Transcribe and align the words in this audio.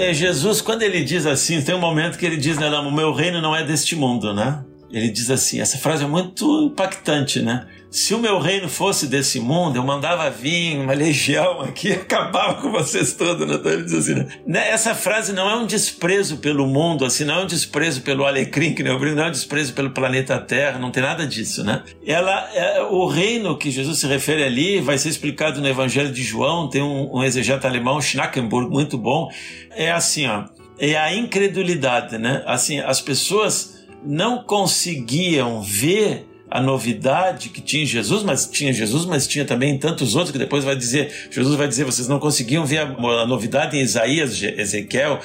é, 0.00 0.14
Jesus, 0.14 0.60
quando 0.60 0.82
ele 0.82 1.04
diz 1.04 1.26
assim, 1.26 1.60
tem 1.62 1.74
um 1.74 1.80
momento 1.80 2.18
que 2.18 2.24
ele 2.24 2.36
diz, 2.36 2.56
né, 2.56 2.68
o 2.70 2.90
meu 2.90 3.12
reino 3.12 3.40
não 3.40 3.54
é 3.54 3.62
deste 3.62 3.94
mundo, 3.94 4.32
né? 4.32 4.64
Ele 4.92 5.08
diz 5.10 5.30
assim, 5.30 5.60
essa 5.60 5.78
frase 5.78 6.04
é 6.04 6.06
muito 6.06 6.64
impactante, 6.64 7.40
né? 7.40 7.66
Se 7.90 8.14
o 8.14 8.18
meu 8.18 8.38
reino 8.38 8.68
fosse 8.68 9.08
desse 9.08 9.40
mundo, 9.40 9.74
eu 9.74 9.82
mandava 9.82 10.30
vir 10.30 10.78
uma 10.78 10.92
legião 10.92 11.60
aqui 11.60 11.88
e 11.88 11.92
acabava 11.92 12.54
com 12.60 12.70
vocês 12.70 13.14
todos, 13.14 13.44
né? 13.46 13.54
Então 13.54 13.72
ele 13.72 13.82
diz 13.82 13.94
assim, 13.94 14.14
né? 14.46 14.70
Essa 14.70 14.94
frase 14.94 15.32
não 15.32 15.50
é 15.50 15.56
um 15.56 15.66
desprezo 15.66 16.36
pelo 16.36 16.68
mundo, 16.68 17.04
assim, 17.04 17.24
não 17.24 17.40
é 17.40 17.42
um 17.42 17.46
desprezo 17.46 18.02
pelo 18.02 18.24
alecrim, 18.24 18.74
que 18.74 18.84
nem 18.84 18.92
eu 18.92 18.98
brinco, 18.98 19.16
não 19.16 19.24
é 19.24 19.28
um 19.28 19.32
desprezo 19.32 19.72
pelo 19.72 19.90
planeta 19.90 20.38
Terra, 20.38 20.78
não 20.78 20.92
tem 20.92 21.02
nada 21.02 21.26
disso, 21.26 21.64
né? 21.64 21.82
Ela, 22.06 22.48
é, 22.54 22.80
o 22.82 23.06
reino 23.06 23.58
que 23.58 23.72
Jesus 23.72 23.98
se 23.98 24.06
refere 24.06 24.44
ali 24.44 24.80
vai 24.80 24.96
ser 24.96 25.08
explicado 25.08 25.60
no 25.60 25.66
Evangelho 25.66 26.12
de 26.12 26.22
João, 26.22 26.70
tem 26.70 26.82
um, 26.82 27.16
um 27.16 27.24
exegeta 27.24 27.66
alemão, 27.66 28.00
Schnackenburg, 28.00 28.70
muito 28.70 28.96
bom. 28.96 29.28
É 29.72 29.90
assim, 29.90 30.28
ó, 30.28 30.44
é 30.78 30.96
a 30.96 31.12
incredulidade, 31.12 32.18
né? 32.18 32.44
Assim, 32.46 32.78
as 32.78 33.00
pessoas 33.00 33.79
não 34.04 34.42
conseguiam 34.42 35.62
ver 35.62 36.26
a 36.50 36.60
novidade 36.60 37.48
que 37.48 37.60
tinha 37.60 37.86
Jesus, 37.86 38.24
mas 38.24 38.46
tinha 38.46 38.72
Jesus, 38.72 39.04
mas 39.04 39.26
tinha 39.26 39.44
também 39.44 39.78
tantos 39.78 40.16
outros 40.16 40.32
que 40.32 40.38
depois 40.38 40.64
vai 40.64 40.74
dizer, 40.74 41.28
Jesus 41.30 41.54
vai 41.54 41.68
dizer, 41.68 41.84
vocês 41.84 42.08
não 42.08 42.18
conseguiam 42.18 42.66
ver 42.66 42.78
a, 42.78 42.82
a 43.22 43.26
novidade 43.26 43.76
em 43.76 43.80
Isaías, 43.80 44.42
Ezequiel, 44.42 45.20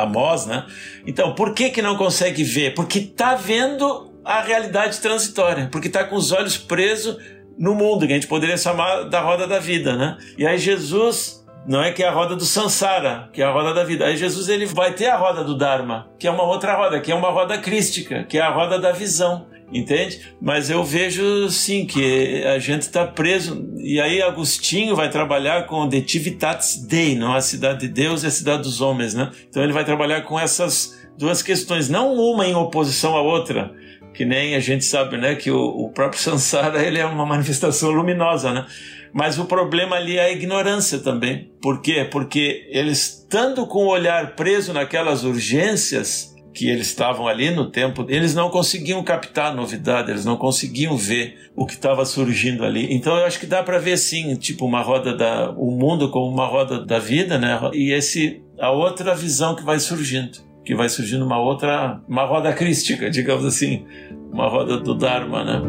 Amós, 0.00 0.46
né? 0.46 0.64
Então, 1.04 1.34
por 1.34 1.52
que 1.52 1.70
que 1.70 1.82
não 1.82 1.96
consegue 1.96 2.44
ver? 2.44 2.74
Porque 2.74 3.00
está 3.00 3.34
vendo 3.34 4.12
a 4.24 4.40
realidade 4.40 5.00
transitória, 5.00 5.68
porque 5.70 5.88
está 5.88 6.04
com 6.04 6.14
os 6.14 6.30
olhos 6.30 6.56
presos 6.56 7.16
no 7.58 7.74
mundo, 7.74 8.06
que 8.06 8.12
a 8.12 8.16
gente 8.16 8.28
poderia 8.28 8.56
chamar 8.56 9.04
da 9.04 9.20
roda 9.20 9.48
da 9.48 9.58
vida, 9.58 9.96
né? 9.96 10.16
E 10.38 10.46
aí 10.46 10.58
Jesus 10.58 11.44
não 11.66 11.82
é 11.82 11.92
que 11.92 12.02
é 12.02 12.08
a 12.08 12.12
roda 12.12 12.36
do 12.36 12.44
Sansara, 12.44 13.28
que 13.32 13.42
é 13.42 13.44
a 13.44 13.50
roda 13.50 13.74
da 13.74 13.84
vida. 13.84 14.06
Aí 14.06 14.16
Jesus 14.16 14.48
ele 14.48 14.66
vai 14.66 14.92
ter 14.92 15.06
a 15.06 15.16
roda 15.16 15.42
do 15.42 15.56
Dharma, 15.56 16.08
que 16.18 16.26
é 16.26 16.30
uma 16.30 16.44
outra 16.44 16.76
roda, 16.76 17.00
que 17.00 17.10
é 17.10 17.14
uma 17.14 17.30
roda 17.30 17.58
crística, 17.58 18.24
que 18.24 18.38
é 18.38 18.42
a 18.42 18.50
roda 18.50 18.78
da 18.78 18.92
visão 18.92 19.46
entende? 19.72 20.20
Mas 20.40 20.70
eu 20.70 20.84
vejo 20.84 21.48
sim 21.50 21.86
que 21.86 22.44
a 22.44 22.58
gente 22.58 22.82
está 22.82 23.06
preso. 23.06 23.66
E 23.76 24.00
aí 24.00 24.22
Agostinho 24.22 24.94
vai 24.94 25.10
trabalhar 25.10 25.66
com 25.66 25.88
The 25.88 26.00
Tivitatis 26.00 26.76
Dei, 26.86 27.16
não 27.16 27.34
a 27.34 27.40
cidade 27.40 27.80
de 27.80 27.88
Deus 27.88 28.22
e 28.22 28.26
a 28.26 28.30
cidade 28.30 28.62
dos 28.62 28.80
homens, 28.80 29.14
né? 29.14 29.30
Então 29.48 29.62
ele 29.62 29.72
vai 29.72 29.84
trabalhar 29.84 30.22
com 30.22 30.38
essas 30.38 30.96
duas 31.18 31.42
questões, 31.42 31.88
não 31.88 32.14
uma 32.14 32.46
em 32.46 32.54
oposição 32.54 33.16
à 33.16 33.22
outra, 33.22 33.72
que 34.16 34.24
nem 34.24 34.54
a 34.54 34.60
gente 34.60 34.84
sabe, 34.84 35.18
né, 35.18 35.34
que 35.34 35.50
o, 35.50 35.60
o 35.60 35.90
próprio 35.90 36.20
Sansara 36.20 36.82
ele 36.82 36.98
é 36.98 37.04
uma 37.04 37.26
manifestação 37.26 37.90
luminosa, 37.90 38.52
né? 38.52 38.66
Mas 39.12 39.38
o 39.38 39.44
problema 39.44 39.96
ali 39.96 40.16
é 40.16 40.24
a 40.24 40.32
ignorância 40.32 40.98
também. 40.98 41.50
Por 41.62 41.80
quê? 41.80 42.06
Porque 42.10 42.66
eles 42.70 43.20
estando 43.20 43.66
com 43.66 43.84
o 43.84 43.88
olhar 43.88 44.34
preso 44.34 44.72
naquelas 44.72 45.24
urgências, 45.24 46.34
que 46.52 46.68
eles 46.68 46.86
estavam 46.86 47.28
ali 47.28 47.50
no 47.50 47.70
tempo, 47.70 48.06
eles 48.08 48.34
não 48.34 48.48
conseguiam 48.48 49.02
captar 49.02 49.52
a 49.52 49.54
novidade, 49.54 50.10
eles 50.10 50.24
não 50.24 50.36
conseguiam 50.36 50.96
ver 50.96 51.50
o 51.54 51.66
que 51.66 51.74
estava 51.74 52.04
surgindo 52.06 52.64
ali. 52.64 52.94
Então 52.94 53.16
eu 53.16 53.26
acho 53.26 53.38
que 53.38 53.46
dá 53.46 53.62
para 53.62 53.78
ver 53.78 53.98
sim, 53.98 54.34
tipo 54.36 54.64
uma 54.64 54.80
roda 54.80 55.14
da 55.14 55.50
o 55.50 55.70
mundo 55.70 56.10
como 56.10 56.32
uma 56.32 56.46
roda 56.46 56.84
da 56.84 56.98
vida, 56.98 57.38
né? 57.38 57.60
E 57.74 57.92
esse 57.92 58.42
a 58.58 58.70
outra 58.70 59.14
visão 59.14 59.54
que 59.54 59.62
vai 59.62 59.78
surgindo, 59.78 60.38
que 60.66 60.74
vai 60.74 60.88
surgindo 60.88 61.24
uma 61.24 61.38
outra, 61.38 62.00
uma 62.08 62.24
roda 62.24 62.52
crística, 62.52 63.08
digamos 63.08 63.44
assim, 63.44 63.86
uma 64.32 64.48
roda 64.48 64.78
do 64.78 64.96
Dharma, 64.96 65.44
né? 65.44 65.62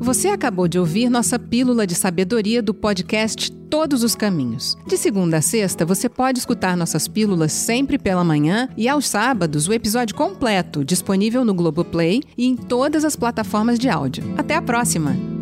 Você 0.00 0.28
acabou 0.28 0.66
de 0.66 0.78
ouvir 0.78 1.10
nossa 1.10 1.38
pílula 1.38 1.86
de 1.86 1.94
sabedoria 1.94 2.62
do 2.62 2.72
podcast 2.72 3.52
Todos 3.74 4.04
os 4.04 4.14
Caminhos. 4.14 4.78
De 4.86 4.96
segunda 4.96 5.38
a 5.38 5.42
sexta, 5.42 5.84
você 5.84 6.08
pode 6.08 6.38
escutar 6.38 6.76
nossas 6.76 7.08
pílulas 7.08 7.50
sempre 7.50 7.98
pela 7.98 8.22
manhã 8.22 8.68
e 8.76 8.88
aos 8.88 9.08
sábados 9.08 9.66
o 9.66 9.72
episódio 9.72 10.14
completo 10.14 10.84
disponível 10.84 11.44
no 11.44 11.52
Globoplay 11.52 12.22
e 12.38 12.46
em 12.46 12.54
todas 12.54 13.04
as 13.04 13.16
plataformas 13.16 13.76
de 13.76 13.88
áudio. 13.88 14.32
Até 14.38 14.54
a 14.54 14.62
próxima! 14.62 15.33